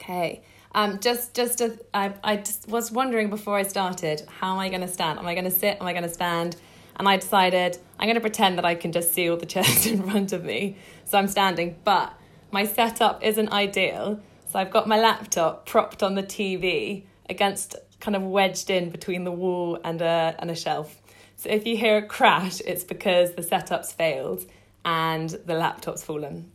[0.00, 0.42] Okay.
[0.74, 4.70] Um, just, just, a, I, I just was wondering before I started, how am I
[4.70, 5.18] going to stand?
[5.18, 5.76] Am I going to sit?
[5.78, 6.56] Am I going to stand?
[6.96, 9.86] And I decided I'm going to pretend that I can just see all the chairs
[9.86, 10.78] in front of me.
[11.04, 12.14] So I'm standing, but
[12.50, 14.20] my setup isn't ideal.
[14.48, 19.24] So I've got my laptop propped on the TV against, kind of wedged in between
[19.24, 20.96] the wall and a, and a shelf.
[21.36, 24.46] So if you hear a crash, it's because the setup's failed
[24.82, 26.50] and the laptop's fallen.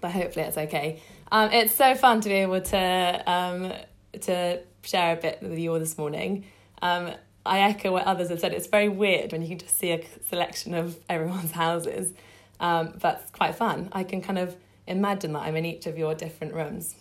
[0.00, 1.00] But hopefully it's okay.
[1.32, 3.72] Um, it's so fun to be able to um,
[4.20, 6.44] to share a bit with you all this morning.
[6.82, 7.12] Um,
[7.44, 8.52] I echo what others have said.
[8.52, 12.12] It's very weird when you can just see a selection of everyone's houses,
[12.60, 13.88] um, but it's quite fun.
[13.92, 16.94] I can kind of imagine that I'm in each of your different rooms.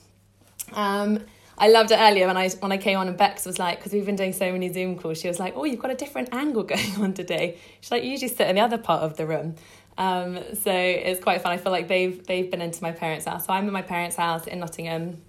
[0.74, 1.20] Um,
[1.58, 3.94] I loved it earlier when I when I came on and Bex was like, because
[3.94, 6.34] we've been doing so many Zoom calls, she was like, "Oh, you've got a different
[6.34, 9.26] angle going on today." She's like, "You usually sit in the other part of the
[9.26, 9.56] room."
[9.98, 11.52] Um, so it's quite fun.
[11.54, 13.46] I feel like they've they've been into my parents' house.
[13.46, 15.22] So I'm in my parents' house in Nottingham,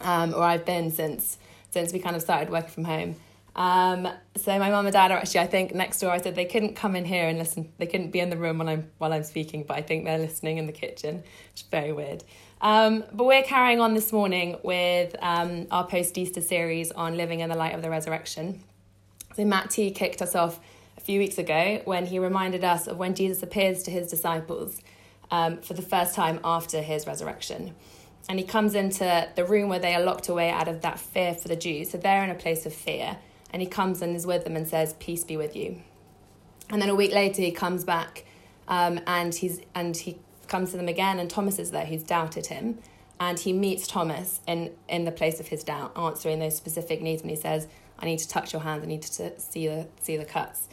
[0.00, 1.38] um, or I've been since
[1.70, 3.16] since we kind of started working from home.
[3.54, 6.10] Um, so my mum and dad are actually, I think, next door.
[6.10, 7.70] I said they couldn't come in here and listen.
[7.78, 10.18] They couldn't be in the room while I'm while I'm speaking, but I think they're
[10.18, 12.24] listening in the kitchen, which is very weird.
[12.60, 17.40] Um, but we're carrying on this morning with um, our post Easter series on living
[17.40, 18.62] in the light of the resurrection.
[19.36, 20.60] So Matt T kicked us off
[20.96, 24.80] a few weeks ago when he reminded us of when Jesus appears to his disciples
[25.30, 27.74] um, for the first time after his resurrection.
[28.28, 31.34] And he comes into the room where they are locked away out of that fear
[31.34, 31.90] for the Jews.
[31.90, 33.18] So they're in a place of fear.
[33.50, 35.82] And he comes and is with them and says, Peace be with you.
[36.70, 38.24] And then a week later, he comes back
[38.68, 42.46] um, and, he's, and he comes to them again, and Thomas is there who's doubted
[42.46, 42.78] him.
[43.20, 47.22] And he meets Thomas in, in the place of his doubt, answering those specific needs.
[47.22, 50.16] And he says, I need to touch your hands, I need to see the, see
[50.16, 50.68] the cuts.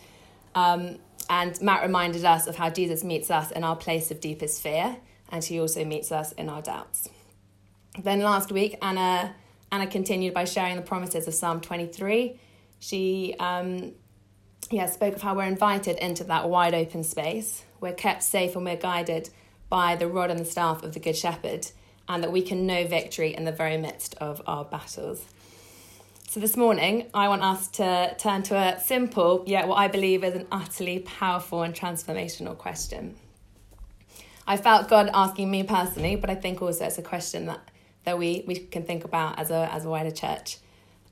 [0.56, 0.98] Um,
[1.30, 4.98] and Matt reminded us of how Jesus meets us in our place of deepest fear,
[5.30, 7.08] and he also meets us in our doubts.
[8.02, 9.36] Then last week, Anna
[9.72, 12.40] Anna continued by sharing the promises of Psalm 23.
[12.80, 13.92] She um,
[14.72, 17.64] yeah, spoke of how we're invited into that wide open space.
[17.80, 19.30] We're kept safe and we're guided
[19.70, 21.68] by the rod and the staff of the Good Shepherd,
[22.08, 25.26] and that we can know victory in the very midst of our battles.
[26.32, 30.24] So, this morning, I want us to turn to a simple, yet what I believe
[30.24, 33.16] is an utterly powerful and transformational question.
[34.46, 37.72] I felt God asking me personally, but I think also it's a question that,
[38.04, 40.58] that we, we can think about as a, as a wider church.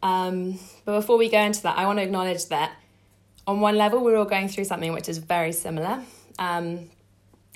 [0.04, 2.74] Um, but before we go into that, I want to acknowledge that
[3.48, 6.04] on one level, we're all going through something which is very similar.
[6.38, 6.92] Um,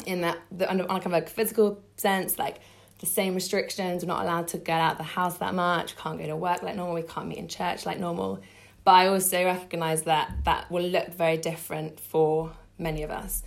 [0.08, 2.58] in that, the, on a kind of a physical sense, like
[3.02, 4.04] the same restrictions.
[4.04, 5.98] We're not allowed to get out of the house that much.
[5.98, 6.96] Can't go to work like normal.
[6.96, 8.40] We can't meet in church like normal.
[8.84, 13.44] But I also recognise that that will look very different for many of us.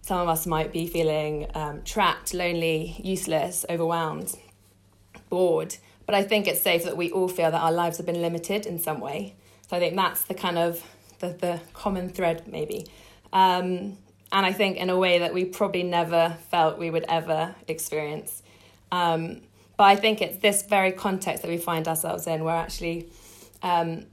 [0.00, 4.34] Some of us might be feeling um, trapped, lonely, useless, overwhelmed,
[5.28, 5.76] bored.
[6.06, 8.64] But I think it's safe that we all feel that our lives have been limited
[8.64, 9.34] in some way.
[9.68, 10.84] So I think that's the kind of
[11.18, 12.86] the, the common thread, maybe.
[13.32, 13.98] Um,
[14.30, 18.42] and I think in a way that we probably never felt we would ever experience.
[18.94, 19.40] Um,
[19.76, 23.08] but I think it's this very context that we find ourselves in where actually
[23.60, 24.06] um,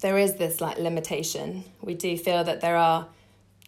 [0.00, 1.64] there is this like limitation.
[1.80, 3.08] We do feel that there are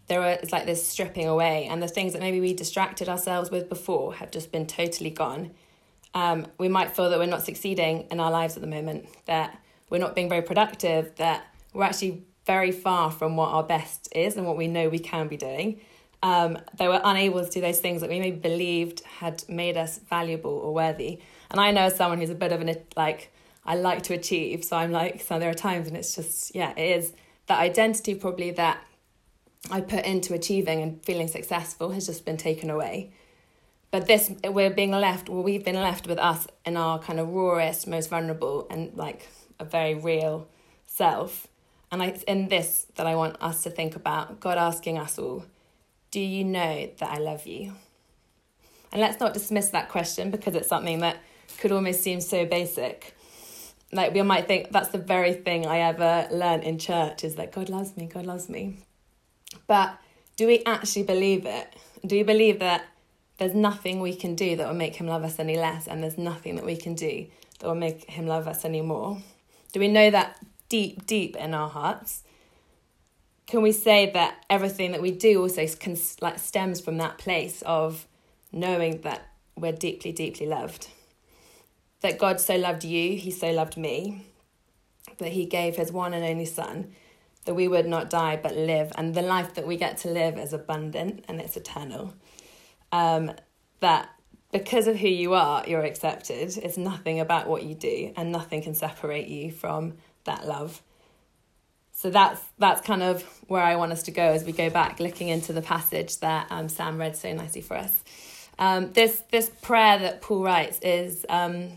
[0.06, 3.68] there it's like this stripping away, and the things that maybe we distracted ourselves with
[3.68, 5.50] before have just been totally gone.
[6.14, 9.58] Um, we might feel that we're not succeeding in our lives at the moment, that
[9.90, 14.36] we're not being very productive, that we're actually very far from what our best is
[14.36, 15.80] and what we know we can be doing
[16.22, 19.98] um, they were unable to do those things that we maybe believed had made us
[19.98, 21.20] valuable or worthy.
[21.50, 23.32] And I know as someone who's a bit of an like
[23.64, 26.72] I like to achieve, so I'm like so there are times when it's just yeah
[26.76, 27.12] it is
[27.46, 28.78] that identity probably that
[29.70, 33.12] I put into achieving and feeling successful has just been taken away.
[33.90, 37.28] But this we're being left well we've been left with us in our kind of
[37.30, 39.28] rawest, most vulnerable and like
[39.58, 40.46] a very real
[40.86, 41.48] self.
[41.90, 45.44] And I in this that I want us to think about God asking us all
[46.12, 47.72] do you know that I love you?
[48.92, 51.16] And let's not dismiss that question because it's something that
[51.58, 53.16] could almost seem so basic.
[53.90, 57.50] Like we might think that's the very thing I ever learned in church is that
[57.50, 58.76] God loves me, God loves me.
[59.66, 59.98] But
[60.36, 61.74] do we actually believe it?
[62.06, 62.84] Do we believe that
[63.38, 66.18] there's nothing we can do that will make him love us any less, and there's
[66.18, 67.26] nothing that we can do
[67.58, 69.18] that will make him love us any more?
[69.72, 70.38] Do we know that
[70.68, 72.22] deep, deep in our hearts?
[73.52, 77.60] Can we say that everything that we do also can, like stems from that place
[77.66, 78.08] of
[78.50, 80.88] knowing that we're deeply deeply loved
[82.00, 84.24] that god so loved you he so loved me
[85.18, 86.92] that he gave his one and only son
[87.44, 90.38] that we would not die but live and the life that we get to live
[90.38, 92.14] is abundant and it's eternal
[92.90, 93.30] um,
[93.80, 94.08] that
[94.50, 96.58] because of who you are, you're accepted.
[96.58, 99.94] It's nothing about what you do, and nothing can separate you from
[100.24, 100.82] that love.
[102.02, 104.98] So that's that's kind of where I want us to go as we go back,
[104.98, 108.02] looking into the passage that um, Sam read so nicely for us.
[108.58, 111.68] Um, this this prayer that Paul writes is um,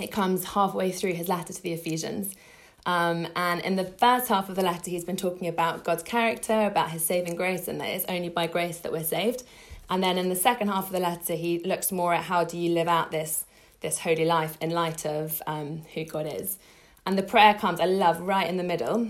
[0.00, 2.36] it comes halfway through his letter to the Ephesians.
[2.86, 6.64] Um, and in the first half of the letter, he's been talking about God's character,
[6.64, 9.42] about his saving grace, and that it's only by grace that we're saved.
[9.90, 12.56] And then in the second half of the letter, he looks more at how do
[12.56, 13.44] you live out this
[13.80, 16.58] this holy life in light of um, who God is.
[17.04, 19.08] And the prayer comes, I love, right in the middle,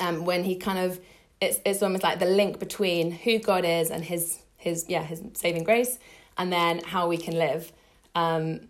[0.00, 1.00] um, when he kind of
[1.40, 5.22] it's it's almost like the link between who God is and his his yeah his
[5.34, 5.98] saving grace,
[6.38, 7.72] and then how we can live.
[8.14, 8.68] Um,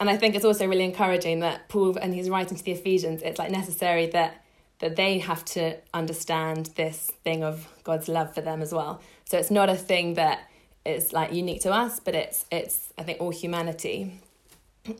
[0.00, 3.22] and I think it's also really encouraging that Paul and he's writing to the Ephesians.
[3.22, 4.44] It's like necessary that
[4.80, 9.00] that they have to understand this thing of God's love for them as well.
[9.24, 10.50] So it's not a thing that
[10.84, 14.20] is like unique to us, but it's it's I think all humanity.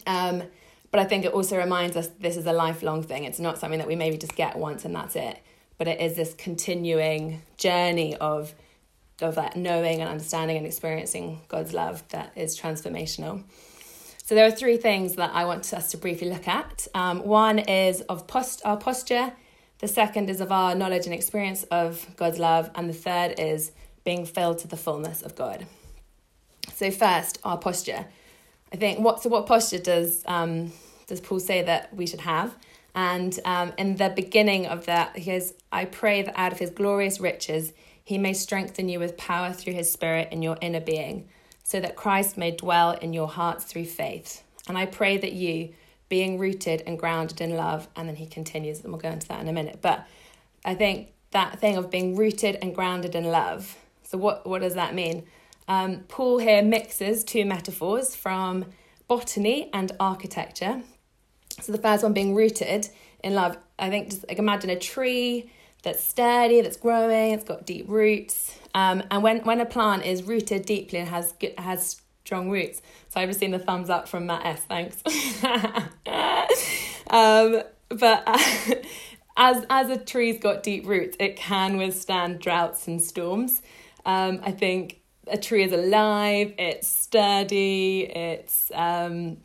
[0.06, 0.44] Um,
[0.94, 3.24] but I think it also reminds us this is a lifelong thing.
[3.24, 5.42] It's not something that we maybe just get once and that's it.
[5.76, 8.54] But it is this continuing journey of
[9.20, 13.42] of that knowing and understanding and experiencing God's love that is transformational.
[14.18, 16.86] So there are three things that I want us to briefly look at.
[16.94, 19.32] Um, one is of post our posture.
[19.80, 23.72] The second is of our knowledge and experience of God's love, and the third is
[24.04, 25.66] being filled to the fullness of God.
[26.72, 28.06] So first, our posture.
[28.72, 30.72] I think what so what posture does um,
[31.06, 32.54] does Paul say that we should have?
[32.94, 36.70] And um, in the beginning of that, he says, "I pray that out of His
[36.70, 37.72] glorious riches
[38.04, 41.28] He may strengthen you with power through His Spirit in your inner being,
[41.62, 44.42] so that Christ may dwell in your hearts through faith.
[44.68, 45.74] And I pray that you,
[46.08, 49.40] being rooted and grounded in love," and then he continues, and we'll go into that
[49.40, 49.78] in a minute.
[49.82, 50.06] But
[50.64, 53.76] I think that thing of being rooted and grounded in love.
[54.04, 55.24] So what what does that mean?
[55.68, 58.66] Um, Paul here mixes two metaphors from
[59.08, 60.82] botany and architecture.
[61.60, 62.88] So the first one being rooted
[63.22, 63.56] in love.
[63.78, 65.50] I think just like imagine a tree
[65.82, 68.58] that's sturdy, that's growing, it's got deep roots.
[68.74, 72.80] Um, and when, when a plant is rooted deeply and has good, has strong roots,
[73.08, 74.62] so I've just seen the thumbs up from Matt S.
[74.62, 74.96] Thanks.
[77.10, 78.74] um, but uh,
[79.36, 83.62] as as a tree's got deep roots, it can withstand droughts and storms.
[84.06, 89.38] Um, I think a tree is alive, it's sturdy, it's um,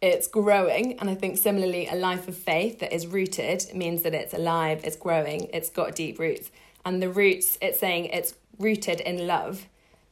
[0.00, 0.98] it's growing.
[0.98, 4.82] And I think similarly, a life of faith that is rooted means that it's alive,
[4.84, 6.50] it's growing, it's got deep roots.
[6.84, 9.66] And the roots, it's saying it's rooted in love.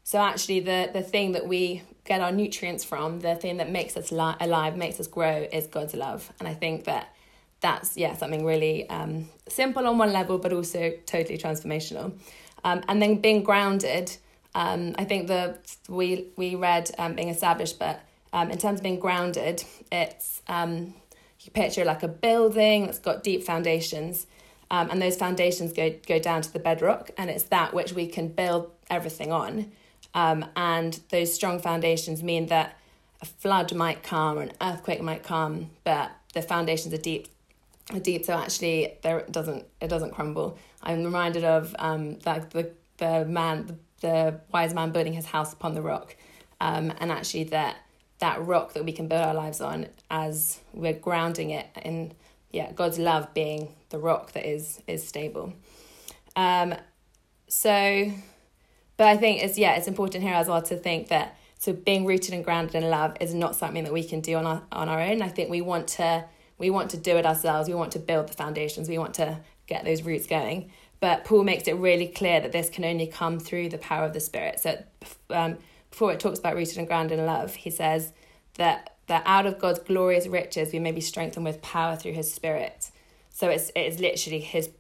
[0.05, 3.97] So actually, the the thing that we get our nutrients from, the thing that makes
[3.97, 6.33] us li- alive, makes us grow, is God's love.
[6.41, 7.15] And I think that
[7.61, 12.19] that's yeah something really um, simple on one level, but also totally transformational.
[12.65, 14.17] Um, and then being grounded
[14.55, 15.59] um, I think the
[15.89, 18.01] we we read um, being established, but
[18.33, 20.95] um, in terms of being grounded, it's um,
[21.41, 24.27] you picture like a building that's got deep foundations,
[24.71, 28.07] um, and those foundations go go down to the bedrock, and it's that which we
[28.07, 29.73] can build everything on.
[30.15, 32.77] Um, and those strong foundations mean that
[33.23, 37.29] a flood might come or an earthquake might come, but the foundations are deep,
[37.93, 38.27] are deep.
[38.27, 40.59] So actually, there it doesn't it doesn't crumble.
[40.83, 45.53] I'm reminded of um, that the the man the the wise man building his house
[45.53, 46.15] upon the rock,
[46.61, 47.77] um, and actually that
[48.19, 52.13] that rock that we can build our lives on as we're grounding it in
[52.53, 55.55] yeah God's love being the rock that is is stable.
[56.37, 56.75] Um,
[57.49, 58.13] so,
[58.97, 62.05] but I think it's yeah it's important here as well to think that so being
[62.05, 64.89] rooted and grounded in love is not something that we can do on our on
[64.89, 65.23] our own.
[65.23, 66.25] I think we want to
[66.59, 67.69] we want to do it ourselves.
[67.69, 68.89] We want to build the foundations.
[68.89, 70.71] We want to get those roots going.
[71.03, 74.13] But Paul makes it really clear that this can only come through the power of
[74.13, 74.61] the Spirit.
[74.61, 74.81] So
[75.31, 75.59] um,
[75.91, 78.13] before it talks about rooted and grounded in love, he says
[78.55, 82.33] that that out of God's glorious riches we may be strengthened with power through His
[82.33, 82.93] Spirit.
[83.31, 84.71] So it's it is literally His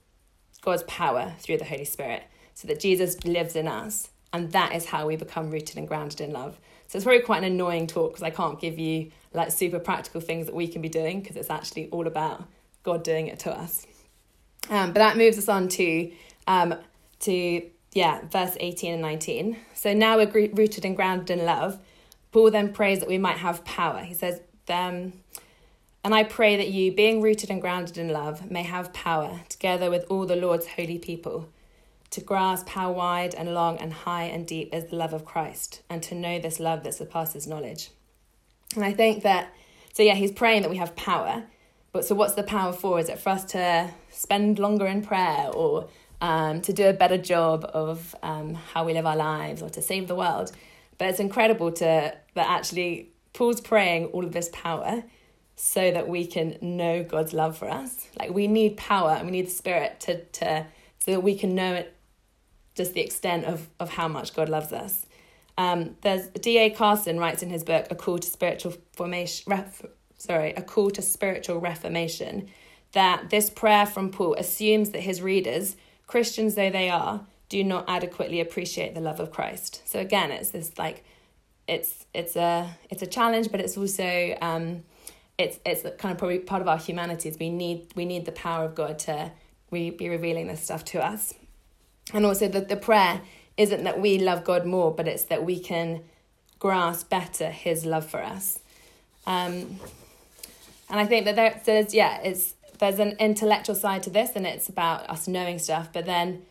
[0.61, 2.23] God's power through the Holy Spirit,
[2.55, 6.21] so that Jesus lives in us, and that is how we become rooted and grounded
[6.21, 6.57] in love.
[6.87, 10.21] So it's probably quite an annoying talk because I can't give you like super practical
[10.21, 12.45] things that we can be doing because it's actually all about
[12.85, 13.88] God doing it to us.
[14.71, 16.12] Um, but that moves us on to
[16.47, 16.75] um,
[17.21, 19.57] to yeah, verse 18 and 19.
[19.75, 21.78] So now we're rooted and grounded in love.
[22.31, 24.00] Paul then prays that we might have power.
[24.00, 25.12] He says, um,
[26.02, 29.90] And I pray that you, being rooted and grounded in love, may have power, together
[29.90, 31.50] with all the Lord's holy people,
[32.11, 35.83] to grasp how wide and long and high and deep is the love of Christ,
[35.90, 37.90] and to know this love that surpasses knowledge.
[38.75, 39.52] And I think that,
[39.92, 41.45] so yeah, he's praying that we have power.
[41.92, 42.99] But so what's the power for?
[42.99, 45.88] Is it for us to spend longer in prayer or
[46.20, 49.82] um, to do a better job of um, how we live our lives or to
[49.82, 50.52] save the world?
[51.02, 51.84] but it's incredible to
[52.34, 55.02] that actually Paul's praying all of this power
[55.56, 58.06] so that we can know God's love for us.
[58.16, 60.64] Like we need power and we need the spirit to to
[61.00, 61.96] so that we can know it
[62.76, 65.06] just the extent of of how much God loves us.
[65.58, 66.70] Um, there's D.A.
[66.70, 69.52] Carson writes in his book A Call to Spiritual Formation
[70.23, 72.49] sorry, A Call to Spiritual Reformation
[72.93, 75.76] that this prayer from Paul assumes that his readers,
[76.07, 79.83] Christians though they are, do not adequately appreciate the love of Christ.
[79.85, 81.05] So again, it's this like
[81.67, 84.85] it's it's a it's a challenge, but it's also um,
[85.38, 87.37] it's it's kind of probably part of our humanities.
[87.41, 89.33] We need we need the power of God to
[89.73, 91.35] re- be revealing this stuff to us,
[92.14, 93.23] and also that the prayer
[93.57, 96.05] isn't that we love God more, but it's that we can
[96.61, 98.61] grasp better His love for us.
[99.26, 99.79] Um,
[100.92, 104.46] and I think that there, there's yeah, it's there's an intellectual side to this, and
[104.46, 105.88] it's about us knowing stuff.
[105.90, 106.42] But then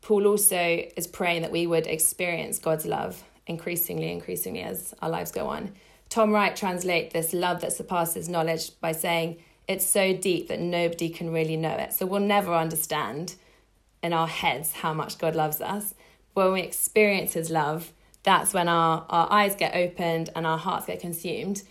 [0.00, 5.30] Paul also is praying that we would experience God's love increasingly, increasingly as our lives
[5.30, 5.72] go on.
[6.08, 9.36] Tom Wright translates this love that surpasses knowledge by saying
[9.68, 11.92] it's so deep that nobody can really know it.
[11.92, 13.34] So we'll never understand
[14.02, 15.92] in our heads how much God loves us.
[16.32, 20.86] When we experience His love, that's when our, our eyes get opened and our hearts
[20.86, 21.62] get consumed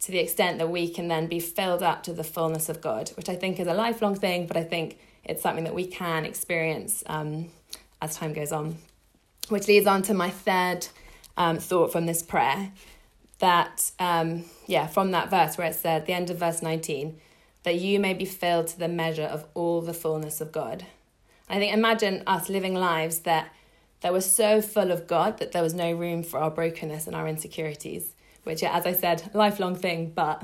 [0.00, 3.10] to the extent that we can then be filled up to the fullness of God,
[3.16, 6.24] which I think is a lifelong thing, but I think it's something that we can
[6.24, 7.50] experience um,
[8.00, 8.78] as time goes on.
[9.48, 10.86] Which leads on to my third
[11.36, 12.72] um, thought from this prayer,
[13.40, 17.18] that, um, yeah, from that verse where it said, the end of verse 19,
[17.62, 20.86] that you may be filled to the measure of all the fullness of God.
[21.48, 23.52] I think imagine us living lives that
[24.00, 27.14] that were so full of God that there was no room for our brokenness and
[27.14, 28.14] our insecurities,
[28.44, 30.42] which, as I said, lifelong thing, but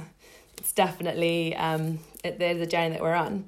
[0.59, 3.45] it's definitely um, it, a journey that we're on.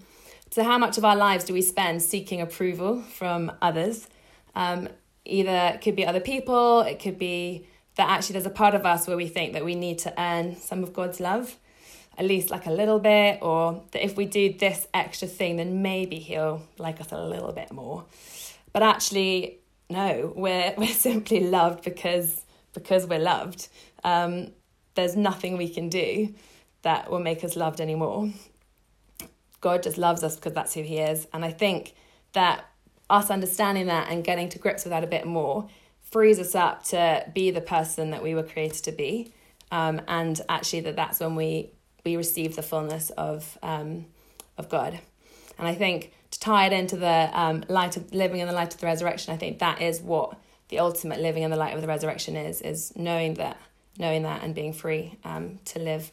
[0.51, 4.09] So, how much of our lives do we spend seeking approval from others?
[4.55, 4.89] Um,
[5.25, 8.87] either it could be other people, it could be that actually there's a part of
[8.87, 11.57] us where we think that we need to earn some of God's love,
[12.17, 15.83] at least like a little bit, or that if we do this extra thing, then
[15.83, 18.05] maybe He'll like us a little bit more.
[18.73, 19.59] But actually,
[19.91, 22.45] no, we're we're simply loved because
[22.79, 23.69] because we're loved.
[24.05, 24.53] Um,
[24.95, 26.35] there's nothing we can do
[26.83, 28.33] that will make us loved anymore.
[29.61, 31.95] God just loves us because that's who He is, and I think
[32.33, 32.65] that
[33.11, 35.69] us understanding that and getting to grips with that a bit more
[36.03, 39.33] frees us up to be the person that we were created to be
[39.71, 41.71] um, and actually that that's when we
[42.05, 44.07] we receive the fullness of um,
[44.57, 44.99] of God
[45.59, 48.75] and I think to tie it into the um, light of living in the light
[48.75, 51.81] of the resurrection I think that is what the ultimate living in the light of
[51.81, 53.57] the resurrection is is knowing that
[53.99, 56.11] knowing that and being free um, to live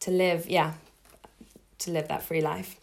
[0.00, 0.74] to live yeah
[1.78, 2.76] to live that free life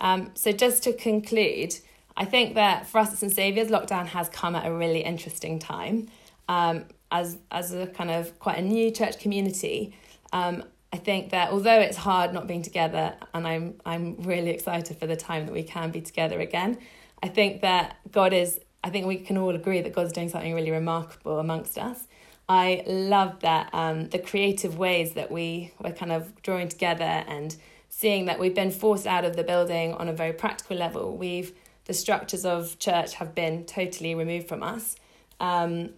[0.00, 1.74] um, so just to conclude
[2.16, 5.58] I think that for us as St Saviour's, lockdown has come at a really interesting
[5.58, 6.08] time.
[6.48, 9.94] Um, as as a kind of quite a new church community,
[10.32, 14.96] um, I think that although it's hard not being together, and I'm I'm really excited
[14.98, 16.78] for the time that we can be together again.
[17.22, 18.60] I think that God is.
[18.82, 22.06] I think we can all agree that God's doing something really remarkable amongst us.
[22.48, 27.56] I love that um, the creative ways that we were kind of drawing together and
[27.88, 31.16] seeing that we've been forced out of the building on a very practical level.
[31.16, 31.52] We've
[31.86, 34.96] the structures of church have been totally removed from us.
[35.40, 35.90] Um,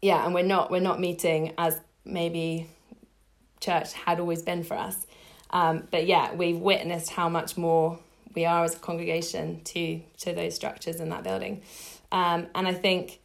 [0.00, 2.68] yeah, and we're not we're not meeting as maybe
[3.60, 5.06] church had always been for us.
[5.50, 7.98] Um, but yeah, we've witnessed how much more
[8.34, 11.62] we are as a congregation to to those structures in that building.
[12.12, 13.20] Um, and I think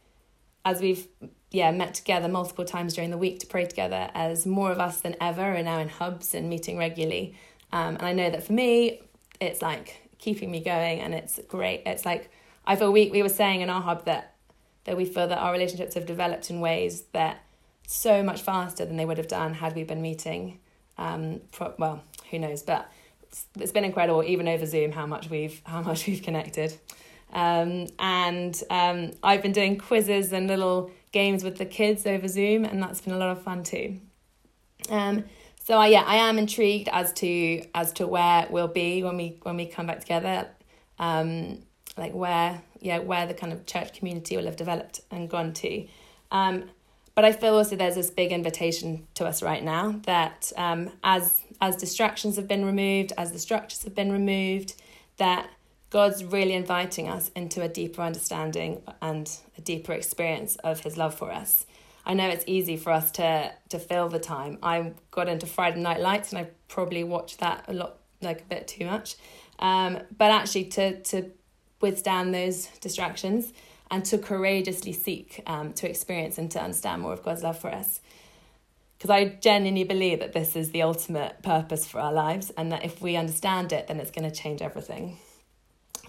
[0.64, 1.06] as we've
[1.50, 5.00] yeah met together multiple times during the week to pray together, as more of us
[5.00, 7.34] than ever are now in hubs and meeting regularly.
[7.72, 9.02] Um, and I know that for me,
[9.40, 11.82] it's like keeping me going and it's great.
[11.86, 12.30] It's like
[12.66, 14.34] I feel we we were saying in our hub that
[14.84, 17.42] that we feel that our relationships have developed in ways that
[17.86, 20.58] so much faster than they would have done had we been meeting.
[20.96, 22.62] Um, pro- well, who knows?
[22.62, 22.90] But
[23.30, 26.78] it's, it's been incredible, even over Zoom, how much we've how much we've connected.
[27.32, 32.64] Um, and um, I've been doing quizzes and little games with the kids over Zoom,
[32.64, 34.00] and that's been a lot of fun too.
[34.88, 35.24] Um,
[35.62, 39.38] so I, yeah, I am intrigued as to as to where we'll be when we
[39.42, 40.48] when we come back together,
[40.98, 41.60] um,
[41.96, 45.86] like where yeah where the kind of church community will have developed and gone to.
[46.32, 46.64] Um,
[47.14, 51.42] but I feel also there's this big invitation to us right now that um, as
[51.60, 54.74] as distractions have been removed, as the structures have been removed,
[55.18, 55.50] that
[55.90, 61.14] God's really inviting us into a deeper understanding and a deeper experience of His love
[61.14, 61.66] for us.
[62.06, 64.58] I know it's easy for us to to fill the time.
[64.62, 68.44] I got into Friday Night Lights and I probably watched that a lot, like a
[68.44, 69.16] bit too much.
[69.58, 71.30] Um, but actually, to to
[71.80, 73.52] withstand those distractions,
[73.90, 77.70] and to courageously seek um, to experience and to understand more of God's love for
[77.70, 78.00] us.
[78.96, 82.84] Because I genuinely believe that this is the ultimate purpose for our lives, and that
[82.84, 85.16] if we understand it, then it's going to change everything.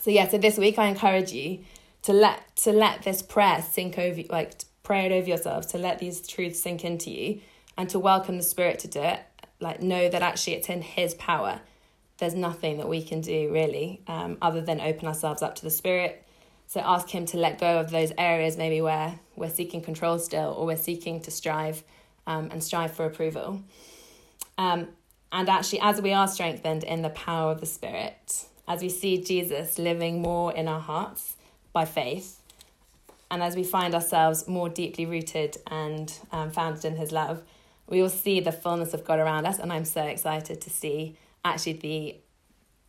[0.02, 1.60] So yeah, so this week I encourage you
[2.04, 6.00] to let to let this prayer sink over, like pray it over yourself, to let
[6.00, 7.40] these truths sink into you,
[7.78, 9.22] and to welcome the Spirit to do it.
[9.60, 11.62] Like know that actually it's in His power.
[12.18, 15.72] There's nothing that we can do really, um, other than open ourselves up to the
[15.72, 16.26] Spirit
[16.72, 20.56] so ask Him to let go of those areas maybe where we're seeking control still
[20.58, 21.84] or we're seeking to strive
[22.26, 23.62] um, and strive for approval.
[24.58, 24.88] Um,
[25.34, 29.22] and actually, as we are strengthened in the power of the Spirit, as we see
[29.22, 31.36] Jesus living more in our hearts
[31.74, 32.40] by faith,
[33.30, 37.44] and as we find ourselves more deeply rooted and um, founded in His love,
[37.90, 39.60] we will see the fullness of God around us.
[39.60, 42.16] And I'm so excited to see actually the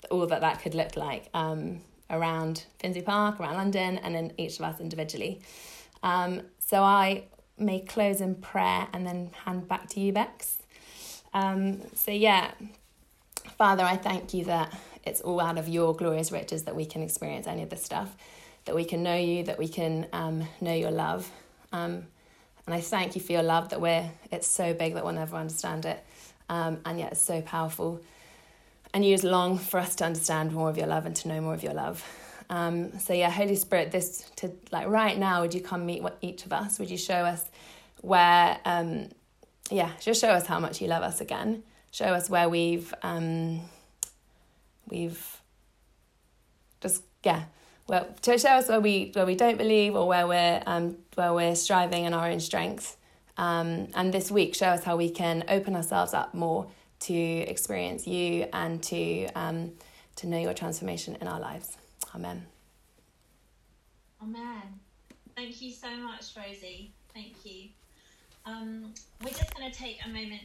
[0.09, 1.81] all that that could look like um,
[2.11, 5.41] around Finsbury Park, around London, and then each of us individually.
[6.03, 7.25] Um, so I
[7.59, 10.59] may close in prayer and then hand back to you, Bex.
[11.35, 12.53] Um, so, yeah,
[13.57, 17.03] Father, I thank you that it's all out of your glorious riches that we can
[17.03, 18.15] experience any of this stuff,
[18.65, 21.31] that we can know you, that we can um, know your love.
[21.73, 22.07] Um,
[22.67, 25.37] and I thank you for your love that we're, it's so big that we'll never
[25.37, 26.05] understand it.
[26.49, 28.01] Um, and yet it's so powerful
[28.95, 31.55] and use long for us to understand more of your love and to know more
[31.55, 32.05] of your love.
[32.51, 36.19] Um, so yeah, Holy Spirit, this to like right now, would you come meet what
[36.21, 36.79] each of us?
[36.79, 37.45] Would you show us
[38.03, 39.09] where, um,
[39.71, 41.63] yeah, just show us how much you love us again.
[41.93, 43.61] Show us where we've, um,
[44.89, 45.41] we've
[46.81, 47.45] just yeah,
[47.87, 51.33] well, to show us where we where we don't believe or where we're um where
[51.33, 52.97] we're striving in our own strength.
[53.39, 56.69] Um, and this week, show us how we can open ourselves up more
[57.03, 59.73] to experience you and to um,
[60.17, 61.77] to know your transformation in our lives.
[62.15, 62.47] Amen.
[64.23, 64.63] Amen.
[65.35, 66.93] Thank you so much, Rosie.
[67.15, 67.69] Thank you.
[68.45, 68.93] Um,
[69.23, 70.43] we're just going to take a moment